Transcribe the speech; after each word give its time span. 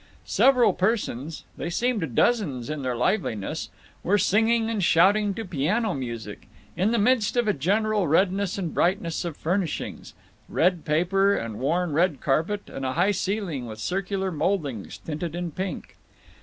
Several 0.25 0.73
persons 0.73 1.43
[they 1.57 1.69
seemed 1.69 2.15
dozens, 2.15 2.71
in 2.71 2.81
their 2.81 2.95
liveliness] 2.95 3.69
were 4.03 4.17
singing 4.17 4.67
and 4.67 4.83
shouting 4.83 5.35
to 5.35 5.45
piano 5.45 5.93
music, 5.93 6.47
in 6.75 6.89
the 6.91 6.97
midst 6.97 7.37
of 7.37 7.47
a 7.47 7.53
general 7.53 8.07
redness 8.07 8.57
and 8.57 8.73
brightness 8.73 9.23
of 9.25 9.37
furnishings—red 9.37 10.85
paper 10.85 11.35
and 11.35 11.59
worn 11.59 11.93
red 11.93 12.19
carpet 12.19 12.67
and 12.67 12.83
a 12.83 12.93
high 12.93 13.11
ceiling 13.11 13.67
with 13.67 13.77
circular 13.77 14.31
moldings 14.31 14.97
tinted 14.97 15.35
in 15.35 15.51
pink. 15.51 15.95